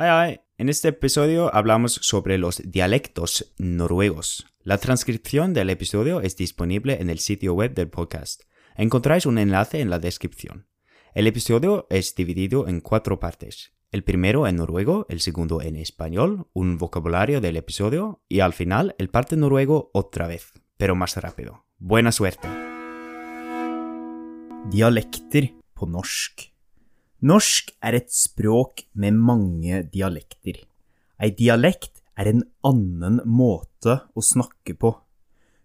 Hei, 0.00 0.06
hei. 0.10 0.40
En 0.58 0.68
este 0.68 0.90
episodio 0.90 1.52
hablamos 1.52 1.94
sobre 2.02 2.38
los 2.38 2.62
dialectos 2.64 3.52
noruegos. 3.58 4.46
La 4.62 4.78
transcripción 4.78 5.54
del 5.54 5.70
episodio 5.70 6.20
es 6.20 6.36
disponible 6.36 6.98
en 7.00 7.10
el 7.10 7.18
sitio 7.18 7.52
web 7.54 7.74
del 7.74 7.88
podcast. 7.88 8.42
Encontráis 8.76 9.26
un 9.26 9.38
enlace 9.38 9.80
en 9.80 9.90
la 9.90 9.98
descripción. 9.98 10.68
El 11.14 11.26
episodio 11.26 11.88
es 11.90 12.14
dividido 12.14 12.68
en 12.68 12.80
cuatro 12.80 13.18
partes. 13.18 13.72
El 13.90 14.04
primero 14.04 14.46
en 14.46 14.54
noruego, 14.54 15.04
el 15.08 15.18
segundo 15.18 15.62
en 15.62 15.74
español, 15.74 16.46
un 16.52 16.78
vocabulario 16.78 17.40
del 17.40 17.56
episodio 17.56 18.22
y 18.28 18.38
al 18.38 18.52
final 18.52 18.94
el 18.98 19.08
parte 19.08 19.36
noruego 19.36 19.90
otra 19.92 20.28
vez, 20.28 20.52
pero 20.76 20.94
más 20.94 21.16
rápido. 21.16 21.66
Buena 21.76 22.12
suerte. 22.12 22.46
Dialekter 24.70 25.54
på 25.74 25.86
norsk. 25.86 26.57
Norsk 27.18 27.72
er 27.82 27.96
et 27.98 28.12
språk 28.14 28.84
med 28.94 29.16
mange 29.18 29.80
dialekter. 29.90 30.60
Ei 31.18 31.32
dialekt 31.34 31.98
er 32.14 32.30
en 32.30 32.44
annen 32.62 33.18
måte 33.26 33.96
å 34.14 34.22
snakke 34.22 34.76
på. 34.78 34.92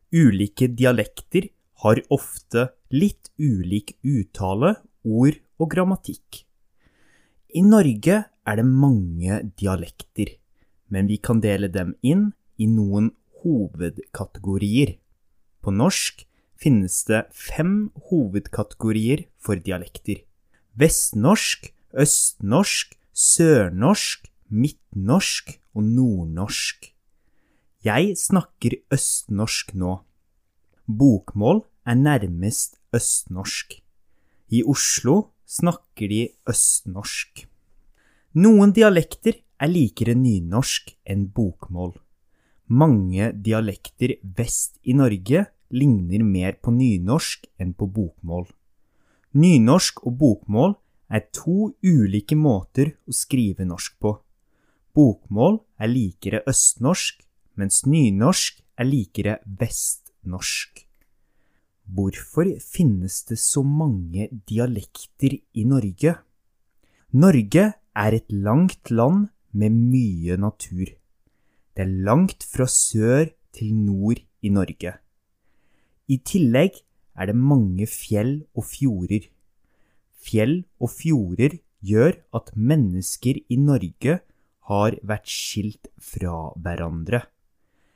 Ulike 0.09 0.71
dialekter 0.73 1.51
har 1.85 2.01
ofte 2.09 2.71
litt 2.89 3.29
ulik 3.37 3.93
uttale, 4.01 4.79
ord 5.05 5.37
og 5.61 5.69
grammatikk. 5.69 6.41
I 7.53 7.61
Norge 7.61 8.17
er 8.25 8.57
det 8.57 8.65
mange 8.65 9.43
dialekter, 9.53 10.33
men 10.89 11.05
vi 11.05 11.21
kan 11.21 11.37
dele 11.37 11.69
dem 11.69 11.93
inn 12.01 12.31
i 12.57 12.65
noen 12.65 13.13
hovedkategorier. 13.45 14.97
På 15.61 15.69
norsk 15.69 16.25
finnes 16.57 17.03
det 17.05 17.27
fem 17.29 17.91
hovedkategorier 18.09 19.27
for 19.37 19.61
dialekter. 19.61 20.23
Vestnorsk, 20.73 21.67
østnorsk, 21.93 22.95
sørnorsk, 23.13 24.25
midtnorsk 24.49 25.51
og 25.77 25.83
nordnorsk. 25.85 26.87
Jeg 27.85 28.15
snakker 28.17 28.79
østnorsk 28.89 29.75
nå. 29.77 29.99
Bokmål 30.89 31.61
er 31.85 31.99
nærmest 31.99 32.79
østnorsk. 32.89 33.75
I 34.49 34.63
Oslo 34.65 35.29
snakker 35.45 36.09
de 36.09 36.23
østnorsk. 36.49 37.45
Noen 38.33 38.73
dialekter 38.73 39.37
er 39.61 39.69
likere 39.69 40.17
nynorsk 40.17 40.89
enn 41.05 41.27
bokmål. 41.37 41.93
Mange 42.73 43.29
dialekter 43.45 44.17
vest 44.23 44.81
i 44.81 44.97
Norge 44.97 45.45
ligner 45.69 46.25
mer 46.25 46.57
på 46.57 46.73
nynorsk 46.73 47.45
enn 47.61 47.77
på 47.77 47.85
bokmål. 47.93 48.47
Nynorsk 49.33 50.03
og 50.05 50.17
bokmål 50.19 50.75
er 51.09 51.23
to 51.33 51.71
ulike 51.81 52.37
måter 52.37 52.93
å 53.09 53.15
skrive 53.17 53.65
norsk 53.65 53.95
på. 53.97 54.11
Bokmål 54.93 55.57
er 55.81 55.89
likere 55.89 56.43
østnorsk, 56.49 57.23
mens 57.57 57.81
nynorsk 57.89 58.61
er 58.77 58.89
likere 58.89 59.39
vestnorsk. 59.45 60.83
Hvorfor 61.89 62.47
finnes 62.61 63.23
det 63.27 63.39
så 63.41 63.63
mange 63.65 64.29
dialekter 64.47 65.33
i 65.33 65.65
Norge? 65.65 66.13
Norge 67.11 67.65
er 67.73 68.13
et 68.13 68.29
langt 68.29 68.93
land 68.93 69.27
med 69.51 69.73
mye 69.73 70.37
natur. 70.37 70.93
Det 71.73 71.83
er 71.83 71.97
langt 72.05 72.45
fra 72.45 72.69
sør 72.69 73.33
til 73.53 73.73
nord 73.73 74.21
i 74.45 74.53
Norge. 74.53 74.93
I 76.05 76.21
tillegg 76.21 76.83
er 77.19 77.29
det 77.29 77.37
mange 77.37 77.87
fjell 77.89 78.43
og 78.57 78.67
fjorder. 78.69 79.27
Fjell 80.23 80.63
og 80.79 80.91
fjorder 80.93 81.59
gjør 81.83 82.17
at 82.35 82.53
mennesker 82.55 83.41
i 83.51 83.57
Norge 83.59 84.19
har 84.69 84.97
vært 85.03 85.27
skilt 85.29 85.89
fra 85.99 86.53
hverandre. 86.55 87.25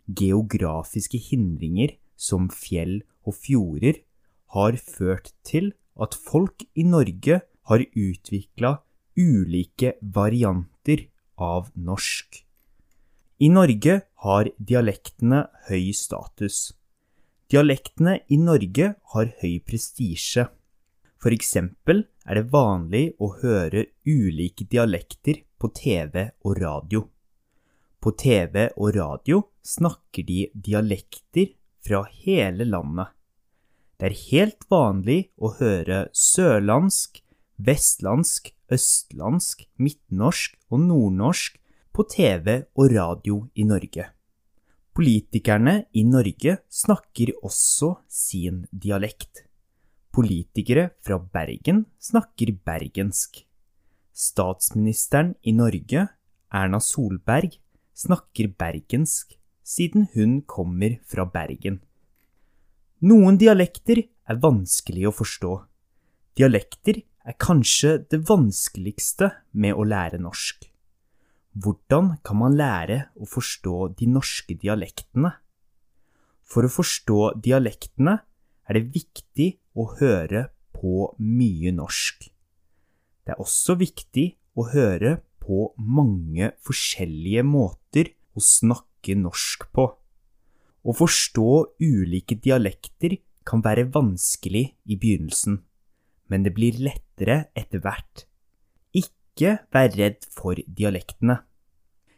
Geografiske 0.08 1.20
hindringer 1.20 1.96
som 2.16 2.50
fjell 2.52 3.02
og 3.28 3.36
fjorder 3.40 4.02
har 4.56 4.80
ført 4.80 5.34
til 5.48 5.74
at 6.00 6.16
folk 6.16 6.64
i 6.76 6.86
Norge 6.88 7.42
har 7.68 7.84
utvikla 7.84 8.78
ulike 9.18 9.96
varianter 10.02 11.08
av 11.38 11.72
norsk. 11.76 12.44
I 13.38 13.50
Norge 13.54 14.00
har 14.24 14.50
dialektene 14.58 15.44
høy 15.68 15.92
status. 15.94 16.74
Dialektene 17.48 18.18
i 18.28 18.36
Norge 18.36 18.90
har 19.14 19.30
høy 19.40 19.60
prestisje. 19.64 20.50
For 21.16 21.32
eksempel 21.32 22.02
er 22.28 22.36
det 22.36 22.50
vanlig 22.52 23.06
å 23.24 23.30
høre 23.40 23.86
ulike 24.04 24.66
dialekter 24.68 25.40
på 25.56 25.70
TV 25.72 26.26
og 26.44 26.58
radio. 26.60 27.06
På 28.04 28.12
TV 28.20 28.66
og 28.76 28.92
radio 28.98 29.40
snakker 29.64 30.28
de 30.28 30.42
dialekter 30.52 31.54
fra 31.88 32.04
hele 32.26 32.68
landet. 32.68 33.16
Det 33.96 34.12
er 34.12 34.20
helt 34.28 34.68
vanlig 34.68 35.18
å 35.40 35.54
høre 35.56 36.04
sørlandsk, 36.12 37.24
vestlandsk, 37.64 38.52
østlandsk, 38.76 39.64
midtnorsk 39.80 40.60
og 40.68 40.84
nordnorsk 40.84 41.56
på 41.96 42.10
TV 42.12 42.60
og 42.76 42.92
radio 42.92 43.46
i 43.56 43.64
Norge. 43.72 44.12
Politikerne 44.98 45.84
i 45.94 46.02
Norge 46.10 46.56
snakker 46.74 47.30
også 47.46 47.92
sin 48.10 48.64
dialekt. 48.74 49.44
Politikere 50.10 50.88
fra 51.06 51.20
Bergen 51.22 51.84
snakker 52.02 52.50
bergensk. 52.66 53.44
Statsministeren 54.10 55.36
i 55.46 55.54
Norge, 55.54 56.08
Erna 56.50 56.80
Solberg, 56.82 57.60
snakker 57.94 58.50
bergensk 58.58 59.36
siden 59.62 60.08
hun 60.16 60.40
kommer 60.50 60.98
fra 61.06 61.28
Bergen. 61.30 61.78
Noen 63.06 63.38
dialekter 63.38 64.02
er 64.02 64.42
vanskelig 64.42 65.06
å 65.12 65.14
forstå. 65.14 65.52
Dialekter 66.42 67.04
er 67.22 67.38
kanskje 67.38 68.00
det 68.10 68.24
vanskeligste 68.26 69.30
med 69.54 69.78
å 69.78 69.86
lære 69.86 70.18
norsk. 70.26 70.72
Hvordan 71.58 72.18
kan 72.22 72.38
man 72.38 72.54
lære 72.60 72.98
å 73.18 73.26
forstå 73.26 73.76
de 73.98 74.06
norske 74.12 74.54
dialektene? 74.62 75.32
For 76.46 76.68
å 76.68 76.70
forstå 76.70 77.22
dialektene 77.42 78.14
er 78.68 78.78
det 78.78 78.92
viktig 78.94 79.48
å 79.74 79.88
høre 79.98 80.50
på 80.76 81.08
mye 81.18 81.74
norsk. 81.74 82.28
Det 83.26 83.34
er 83.34 83.42
også 83.42 83.78
viktig 83.80 84.28
å 84.60 84.68
høre 84.70 85.18
på 85.42 85.72
mange 85.82 86.52
forskjellige 86.68 87.46
måter 87.48 88.14
å 88.38 88.44
snakke 88.44 89.18
norsk 89.18 89.66
på. 89.74 89.88
Å 90.88 90.96
forstå 91.02 91.50
ulike 91.82 92.38
dialekter 92.38 93.18
kan 93.48 93.64
være 93.66 93.88
vanskelig 93.96 94.66
i 94.86 95.00
begynnelsen, 95.00 95.62
men 96.30 96.46
det 96.46 96.54
blir 96.54 96.78
lettere 96.84 97.48
etter 97.58 97.82
hvert. 97.82 98.28
Ikke 98.94 99.58
vær 99.74 99.90
redd 99.96 100.28
for 100.36 100.60
dialektene. 100.68 101.47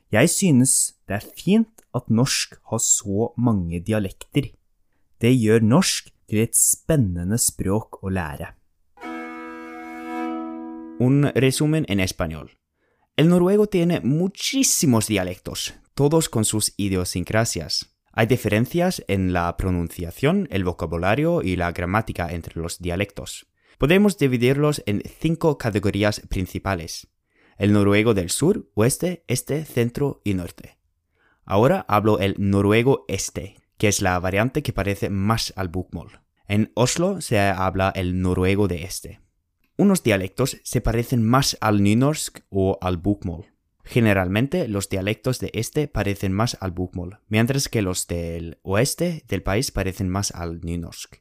Jeg 0.10 0.30
synes 0.30 0.96
det 1.06 1.20
er 1.20 1.26
fint 1.38 1.84
at 1.94 2.08
norsk 2.10 2.56
har 2.72 2.82
så 2.82 3.28
mange 3.38 3.78
dialekter. 3.80 4.48
Det 5.22 5.34
gjør 5.38 5.62
norsk 5.62 6.10
til 6.30 6.40
et 6.42 6.56
spennende 6.58 7.38
språk 7.38 8.00
å 8.02 8.10
lære. 8.10 8.48
Un 11.00 11.30
resumen 11.36 11.86
en 11.86 12.02
español. 12.02 12.50
El 13.18 13.30
noruego 13.30 13.68
tiene 13.68 14.00
muchísimos 14.02 15.08
dialectos, 15.08 15.74
todos 15.94 16.28
con 16.28 16.44
sus 16.44 16.74
idiosincrasias. 16.78 17.86
Hay 18.12 18.26
diferencias 18.26 19.04
en 19.08 19.32
la 19.32 19.56
pronunciación, 19.58 20.48
el 20.50 20.64
vocabulario 20.64 21.44
y 21.44 21.56
la 21.56 21.72
gramática 21.72 22.32
entre 22.32 22.60
los 22.60 22.80
dialectos. 22.80 23.46
Podemos 23.78 24.18
dividirlos 24.18 24.82
en 24.88 25.04
cinco 25.22 25.60
categorías 25.60 26.22
principales. 26.30 27.08
El 27.60 27.74
noruego 27.74 28.14
del 28.14 28.30
sur, 28.30 28.72
oeste, 28.74 29.26
este, 29.28 29.66
centro 29.66 30.22
y 30.24 30.34
norte. 30.34 30.78
Ahora 31.44 31.86
hablo 31.90 32.20
el 32.20 32.36
noruego 32.38 33.04
este, 33.10 33.58
que 33.78 33.90
es 33.90 34.02
la 34.02 34.18
variante 34.18 34.64
que 34.64 34.72
parece 34.72 35.10
más 35.10 35.52
al 35.58 35.68
bokmål. 35.68 36.22
En 36.48 36.72
Oslo 36.74 37.20
se 37.20 37.38
habla 37.38 37.92
el 37.94 38.22
noruego 38.22 38.70
de 38.70 38.84
este. 38.84 39.20
Unos 39.76 40.04
dialectos 40.04 40.62
se 40.64 40.80
parecen 40.80 41.22
más 41.22 41.58
al 41.60 41.84
nynorsk 41.84 42.40
o 42.50 42.78
al 42.80 42.96
bokmål. 42.96 43.48
Generalmente 43.84 44.70
los 44.70 44.88
dialectos 44.88 45.40
de 45.40 45.52
este 45.54 45.90
parecen 45.90 46.32
más 46.32 46.58
al 46.62 46.72
bokmål, 46.72 47.20
mientras 47.28 47.68
que 47.68 47.82
los 47.82 48.08
del 48.08 48.60
oeste 48.62 49.26
del 49.28 49.44
país 49.44 49.72
parecen 49.72 50.08
más 50.08 50.32
al 50.32 50.62
nynorsk. 50.62 51.18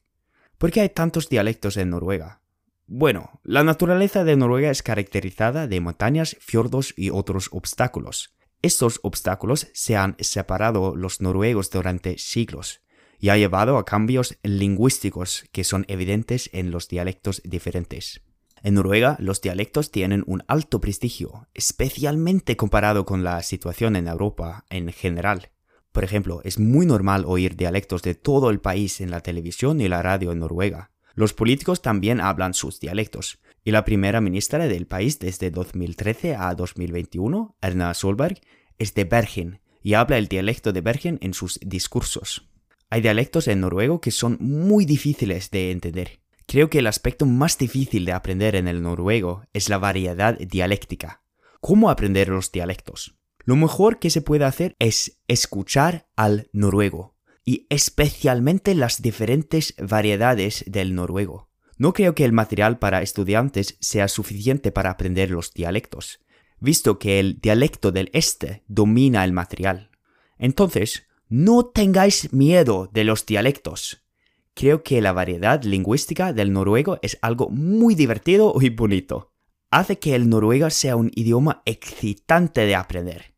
¿Por 0.56 0.70
qué 0.70 0.82
hay 0.82 0.88
tantos 0.90 1.28
dialectos 1.28 1.76
en 1.76 1.90
Noruega? 1.90 2.42
Bueno, 2.90 3.38
la 3.44 3.64
naturaleza 3.64 4.24
de 4.24 4.34
Noruega 4.34 4.70
es 4.70 4.82
caracterizada 4.82 5.66
de 5.66 5.78
montañas, 5.78 6.38
fiordos 6.40 6.94
y 6.96 7.10
otros 7.10 7.50
obstáculos. 7.52 8.34
Estos 8.62 9.00
obstáculos 9.02 9.68
se 9.74 9.94
han 9.94 10.16
separado 10.20 10.96
los 10.96 11.20
noruegos 11.20 11.68
durante 11.68 12.16
siglos 12.16 12.80
y 13.18 13.28
ha 13.28 13.36
llevado 13.36 13.76
a 13.76 13.84
cambios 13.84 14.38
lingüísticos 14.42 15.44
que 15.52 15.64
son 15.64 15.84
evidentes 15.88 16.48
en 16.54 16.70
los 16.70 16.88
dialectos 16.88 17.42
diferentes. 17.44 18.22
En 18.62 18.72
Noruega, 18.72 19.18
los 19.20 19.42
dialectos 19.42 19.90
tienen 19.90 20.24
un 20.26 20.42
alto 20.48 20.80
prestigio, 20.80 21.46
especialmente 21.52 22.56
comparado 22.56 23.04
con 23.04 23.22
la 23.22 23.42
situación 23.42 23.96
en 23.96 24.08
Europa 24.08 24.64
en 24.70 24.90
general. 24.94 25.50
Por 25.92 26.04
ejemplo, 26.04 26.40
es 26.42 26.58
muy 26.58 26.86
normal 26.86 27.24
oír 27.26 27.54
dialectos 27.54 28.00
de 28.00 28.14
todo 28.14 28.48
el 28.48 28.60
país 28.60 29.02
en 29.02 29.10
la 29.10 29.20
televisión 29.20 29.82
y 29.82 29.88
la 29.88 30.00
radio 30.00 30.32
en 30.32 30.38
Noruega. 30.38 30.90
Los 31.18 31.34
políticos 31.34 31.82
también 31.82 32.20
hablan 32.20 32.54
sus 32.54 32.78
dialectos, 32.78 33.40
y 33.64 33.72
la 33.72 33.84
primera 33.84 34.20
ministra 34.20 34.68
del 34.68 34.86
país 34.86 35.18
desde 35.18 35.50
2013 35.50 36.36
a 36.36 36.54
2021, 36.54 37.56
Erna 37.60 37.92
Solberg, 37.94 38.40
es 38.78 38.94
de 38.94 39.02
Bergen 39.02 39.60
y 39.82 39.94
habla 39.94 40.16
el 40.16 40.28
dialecto 40.28 40.72
de 40.72 40.80
Bergen 40.80 41.18
en 41.20 41.34
sus 41.34 41.58
discursos. 41.60 42.48
Hay 42.88 43.00
dialectos 43.00 43.48
en 43.48 43.62
noruego 43.62 44.00
que 44.00 44.12
son 44.12 44.38
muy 44.40 44.84
difíciles 44.84 45.50
de 45.50 45.72
entender. 45.72 46.20
Creo 46.46 46.70
que 46.70 46.78
el 46.78 46.86
aspecto 46.86 47.26
más 47.26 47.58
difícil 47.58 48.04
de 48.04 48.12
aprender 48.12 48.54
en 48.54 48.68
el 48.68 48.80
noruego 48.80 49.42
es 49.52 49.68
la 49.68 49.78
variedad 49.78 50.38
dialéctica. 50.38 51.24
¿Cómo 51.60 51.90
aprender 51.90 52.28
los 52.28 52.52
dialectos? 52.52 53.18
Lo 53.44 53.56
mejor 53.56 53.98
que 53.98 54.10
se 54.10 54.22
puede 54.22 54.44
hacer 54.44 54.76
es 54.78 55.18
escuchar 55.26 56.06
al 56.14 56.48
noruego, 56.52 57.16
y 57.48 57.66
especialmente 57.70 58.74
las 58.74 59.00
diferentes 59.00 59.74
variedades 59.78 60.66
del 60.66 60.94
noruego. 60.94 61.48
No 61.78 61.94
creo 61.94 62.14
que 62.14 62.26
el 62.26 62.32
material 62.34 62.78
para 62.78 63.00
estudiantes 63.00 63.78
sea 63.80 64.08
suficiente 64.08 64.70
para 64.70 64.90
aprender 64.90 65.30
los 65.30 65.54
dialectos, 65.54 66.20
visto 66.60 66.98
que 66.98 67.18
el 67.18 67.40
dialecto 67.40 67.90
del 67.90 68.10
este 68.12 68.64
domina 68.68 69.24
el 69.24 69.32
material. 69.32 69.88
Entonces, 70.36 71.04
no 71.30 71.64
tengáis 71.64 72.34
miedo 72.34 72.90
de 72.92 73.04
los 73.04 73.24
dialectos. 73.24 74.04
Creo 74.52 74.82
que 74.82 75.00
la 75.00 75.14
variedad 75.14 75.62
lingüística 75.62 76.34
del 76.34 76.52
noruego 76.52 76.98
es 77.00 77.16
algo 77.22 77.48
muy 77.48 77.94
divertido 77.94 78.54
y 78.60 78.68
bonito. 78.68 79.32
Hace 79.70 79.98
que 79.98 80.14
el 80.14 80.28
noruego 80.28 80.68
sea 80.68 80.96
un 80.96 81.10
idioma 81.14 81.62
excitante 81.64 82.66
de 82.66 82.74
aprender. 82.74 83.37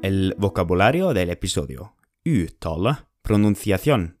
El 0.00 0.36
vocabulario 0.38 1.12
del 1.12 1.28
episodio. 1.30 1.96
Uttale, 2.24 3.08
pronunciación. 3.20 4.20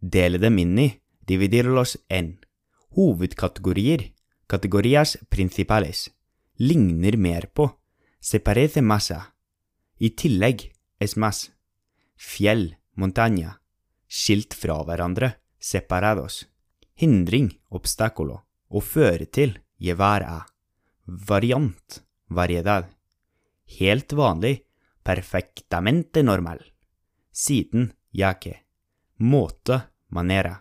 Dele 0.00 0.38
dem 0.38 0.58
inn 0.62 0.78
i, 0.78 1.02
dividirlos 1.26 2.04
en. 2.08 2.46
Hovedkategorier, 2.90 4.14
categorías 4.46 5.18
principales. 5.28 6.14
Ligner 6.54 7.18
mer 7.18 7.50
på, 7.50 7.80
se 8.20 8.38
parece 8.38 8.82
masa. 8.82 9.34
I 9.98 10.10
tillegg, 10.10 10.72
es 11.00 11.16
más. 11.16 11.56
Fjell, 12.14 12.78
montaña. 12.94 13.62
Skilt 14.06 14.54
fra 14.54 14.78
hverandre, 14.84 15.40
separados. 15.58 16.46
Hindring, 16.94 17.50
obstaculo. 17.68 18.44
Å 18.68 18.80
føre 18.80 19.26
til, 19.26 19.58
llevar 19.78 20.22
a. 20.22 20.46
Variant, 21.04 22.04
variedad. 22.28 22.86
Helt 23.66 24.12
vanlig, 24.12 24.65
perfectamente 25.06 26.24
normal. 26.24 26.58
Siden, 27.30 27.94
yake. 28.10 28.66
Måte, 29.18 29.80
manera. 30.08 30.58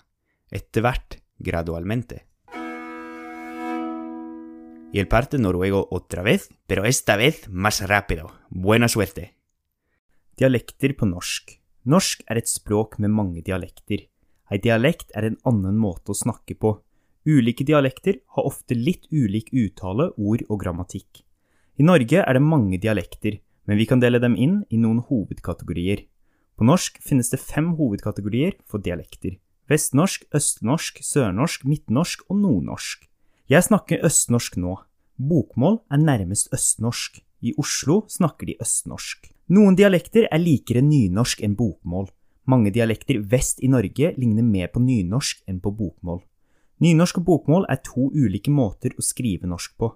Etter 0.52 0.84
hvert, 0.84 1.16
gradualmente. 1.40 2.28
Y 4.94 5.00
el 5.00 5.08
parte 5.08 5.40
noruego 5.40 5.88
otra 5.90 6.22
vez, 6.22 6.50
pero 6.68 6.86
esta 6.86 7.16
vez 7.16 7.50
más 7.50 7.82
rápido. 7.88 8.32
Buena 8.50 8.88
suerte. 8.88 9.34
Dialekter 10.38 10.96
på 10.96 11.08
norsk. 11.10 11.60
Norsk 11.84 12.22
er 12.30 12.38
et 12.38 12.48
språk 12.48 13.00
med 13.00 13.10
mange 13.10 13.42
dialekter. 13.42 14.06
Ei 14.52 14.62
dialekt 14.62 15.10
er 15.18 15.26
en 15.26 15.40
annen 15.44 15.76
måte 15.82 16.14
å 16.14 16.20
snakke 16.22 16.54
på. 16.54 16.76
Ulike 17.26 17.66
dialekter 17.66 18.22
har 18.38 18.46
ofte 18.46 18.78
litt 18.78 19.10
ulik 19.10 19.50
uttale, 19.58 20.12
ord 20.18 20.46
og 20.50 20.62
grammatikk. 20.62 21.26
I 21.82 21.84
Norge 21.84 22.22
er 22.22 22.34
det 22.38 22.46
mange 22.46 22.78
dialekter, 22.78 23.42
men 23.66 23.78
vi 23.78 23.88
kan 23.90 24.02
dele 24.02 24.22
dem 24.22 24.38
inn 24.38 24.64
i 24.70 24.78
noen 24.78 25.02
hovedkategorier. 25.06 26.06
På 26.56 26.68
norsk 26.68 27.02
finnes 27.04 27.32
det 27.34 27.42
fem 27.44 27.74
hovedkategorier 27.76 28.56
for 28.70 28.80
dialekter. 28.80 29.38
Vestnorsk, 29.70 30.28
østnorsk, 30.36 31.02
sørnorsk, 31.04 31.66
midtnorsk 31.66 32.22
og 32.30 32.38
nordnorsk. 32.44 33.08
Jeg 33.50 33.66
snakker 33.66 34.06
østnorsk 34.06 34.60
nå. 34.62 34.78
Bokmål 35.18 35.80
er 35.92 36.02
nærmest 36.02 36.54
østnorsk. 36.54 37.20
I 37.42 37.54
Oslo 37.62 38.04
snakker 38.10 38.50
de 38.50 38.56
østnorsk. 38.62 39.32
Noen 39.54 39.76
dialekter 39.78 40.30
er 40.32 40.42
likere 40.42 40.82
nynorsk 40.82 41.44
enn 41.46 41.58
bokmål. 41.58 42.08
Mange 42.50 42.72
dialekter 42.74 43.20
vest 43.26 43.62
i 43.66 43.70
Norge 43.70 44.14
ligner 44.18 44.46
mer 44.46 44.72
på 44.74 44.82
nynorsk 44.82 45.44
enn 45.50 45.60
på 45.62 45.74
bokmål. 45.74 46.24
Nynorsk 46.82 47.22
og 47.22 47.28
bokmål 47.30 47.68
er 47.70 47.82
to 47.86 48.10
ulike 48.14 48.54
måter 48.54 48.94
å 48.98 49.06
skrive 49.06 49.50
norsk 49.50 49.76
på. 49.78 49.92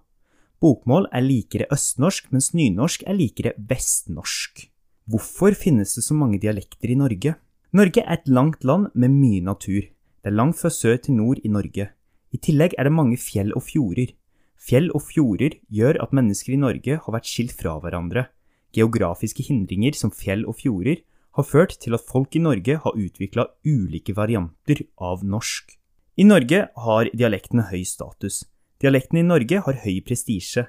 Bokmål 0.60 1.06
er 1.16 1.24
likere 1.24 1.70
østnorsk, 1.72 2.34
mens 2.36 2.50
nynorsk 2.52 3.06
er 3.08 3.16
likere 3.16 3.54
vestnorsk. 3.70 4.66
Hvorfor 5.08 5.56
finnes 5.56 5.94
det 5.96 6.04
så 6.04 6.18
mange 6.18 6.40
dialekter 6.44 6.92
i 6.92 6.98
Norge? 7.00 7.38
Norge 7.72 8.04
er 8.04 8.18
et 8.18 8.28
langt 8.28 8.66
land 8.68 8.90
med 8.94 9.14
mye 9.14 9.40
natur. 9.46 9.88
Det 10.20 10.28
er 10.28 10.36
langt 10.36 10.60
fra 10.60 10.70
sør 10.70 11.00
til 11.00 11.16
nord 11.16 11.40
i 11.48 11.52
Norge. 11.54 11.88
I 12.36 12.42
tillegg 12.44 12.76
er 12.78 12.90
det 12.90 12.94
mange 12.94 13.16
fjell 13.18 13.56
og 13.56 13.64
fjorder. 13.70 14.12
Fjell 14.60 14.92
og 14.92 15.06
fjorder 15.08 15.56
gjør 15.72 16.02
at 16.04 16.14
mennesker 16.20 16.58
i 16.58 16.60
Norge 16.60 17.00
har 17.06 17.16
vært 17.16 17.32
skilt 17.32 17.56
fra 17.56 17.78
hverandre. 17.80 18.28
Geografiske 18.76 19.48
hindringer 19.48 19.96
som 19.96 20.12
fjell 20.12 20.44
og 20.44 20.60
fjorder 20.60 21.00
har 21.40 21.48
ført 21.48 21.80
til 21.80 21.96
at 21.96 22.04
folk 22.04 22.36
i 22.36 22.44
Norge 22.44 22.82
har 22.84 23.00
utvikla 23.00 23.48
ulike 23.64 24.12
varianter 24.18 24.84
av 25.00 25.24
norsk. 25.24 25.72
I 26.20 26.28
Norge 26.28 26.66
har 26.76 27.16
dialektene 27.16 27.70
høy 27.72 27.86
status. 27.88 28.44
Dialektene 28.80 29.20
i 29.20 29.28
Norge 29.28 29.60
har 29.66 29.82
høy 29.84 29.98
prestisje. 30.08 30.62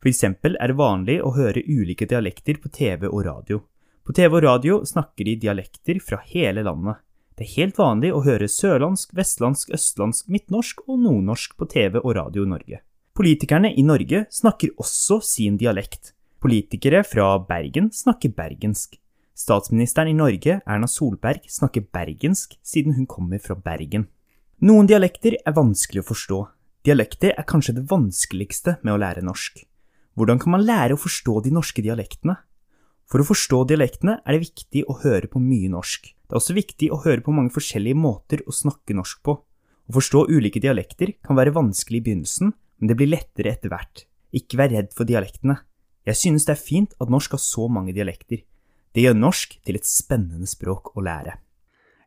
For 0.00 0.08
eksempel 0.08 0.54
er 0.56 0.70
det 0.70 0.78
vanlig 0.78 1.18
å 1.20 1.34
høre 1.36 1.60
ulike 1.68 2.06
dialekter 2.08 2.56
på 2.62 2.70
TV 2.72 3.04
og 3.10 3.26
radio. 3.26 3.58
På 4.08 4.14
TV 4.16 4.38
og 4.38 4.44
radio 4.46 4.78
snakker 4.88 5.28
de 5.28 5.34
dialekter 5.42 6.00
fra 6.00 6.22
hele 6.30 6.64
landet. 6.64 7.02
Det 7.36 7.44
er 7.44 7.52
helt 7.58 7.76
vanlig 7.76 8.14
å 8.16 8.22
høre 8.24 8.48
sørlandsk, 8.48 9.12
vestlandsk, 9.12 9.74
østlandsk, 9.76 10.30
midtnorsk 10.32 10.80
og 10.88 11.02
nordnorsk 11.04 11.58
på 11.60 11.68
TV 11.68 12.00
og 12.00 12.14
radio 12.16 12.48
i 12.48 12.52
Norge. 12.54 12.80
Politikerne 13.12 13.74
i 13.76 13.84
Norge 13.84 14.24
snakker 14.32 14.72
også 14.80 15.20
sin 15.20 15.60
dialekt. 15.60 16.14
Politikere 16.40 17.04
fra 17.04 17.34
Bergen 17.36 17.92
snakker 17.92 18.32
bergensk. 18.32 18.96
Statsministeren 19.36 20.08
i 20.08 20.16
Norge, 20.16 20.62
Erna 20.64 20.88
Solberg, 20.88 21.44
snakker 21.52 21.84
bergensk 21.92 22.56
siden 22.64 22.96
hun 22.96 23.06
kommer 23.06 23.44
fra 23.44 23.60
Bergen. 23.60 24.08
Noen 24.64 24.88
dialekter 24.88 25.36
er 25.36 25.54
vanskelig 25.54 26.00
å 26.00 26.08
forstå, 26.08 26.46
Dialekter 26.88 27.34
er 27.36 27.44
kanskje 27.44 27.74
det 27.76 27.82
vanskeligste 27.90 28.78
med 28.80 28.94
å 28.94 29.00
lære 29.02 29.20
norsk. 29.20 29.58
Hvordan 30.16 30.38
kan 30.40 30.54
man 30.54 30.62
lære 30.64 30.94
å 30.96 31.00
forstå 31.02 31.34
de 31.44 31.50
norske 31.52 31.82
dialektene? 31.84 32.38
For 33.12 33.20
å 33.20 33.26
forstå 33.28 33.58
dialektene 33.68 34.14
er 34.24 34.36
det 34.36 34.46
viktig 34.46 34.86
å 34.88 34.96
høre 35.02 35.28
på 35.28 35.42
mye 35.42 35.68
norsk. 35.68 36.08
Det 36.08 36.32
er 36.32 36.40
også 36.40 36.56
viktig 36.56 36.88
å 36.88 37.00
høre 37.02 37.20
på 37.26 37.34
mange 37.36 37.52
forskjellige 37.52 37.98
måter 37.98 38.40
å 38.48 38.56
snakke 38.56 38.96
norsk 38.96 39.20
på. 39.20 39.36
Å 39.36 39.96
forstå 39.98 40.24
ulike 40.32 40.64
dialekter 40.64 41.12
kan 41.20 41.36
være 41.36 41.52
vanskelig 41.58 42.00
i 42.00 42.06
begynnelsen, 42.08 42.56
men 42.56 42.88
det 42.88 42.96
blir 42.96 43.12
lettere 43.12 43.52
etter 43.52 43.74
hvert. 43.74 44.06
Ikke 44.32 44.62
vær 44.62 44.72
redd 44.72 44.94
for 44.96 45.04
dialektene. 45.04 45.58
Jeg 46.08 46.22
synes 46.24 46.48
det 46.48 46.56
er 46.56 46.66
fint 46.70 46.96
at 46.96 47.12
norsk 47.12 47.36
har 47.36 47.44
så 47.44 47.68
mange 47.68 47.92
dialekter. 47.92 48.46
Det 48.96 49.04
gjør 49.04 49.20
norsk 49.28 49.58
til 49.60 49.76
et 49.76 49.92
spennende 49.92 50.48
språk 50.48 50.94
å 50.96 51.04
lære. 51.04 51.36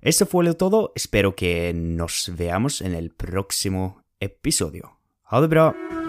Eso 0.02 0.26
fue 0.26 0.58
todo. 0.58 0.88
Espero 0.96 1.36
que 1.38 1.72
nos 1.72 2.32
veamos 2.34 2.82
en 2.82 2.96
el 2.96 3.12
próximo 3.14 4.01
episodio. 4.22 4.90
Ha 5.32 5.42
det 5.42 5.48
bra! 5.48 6.01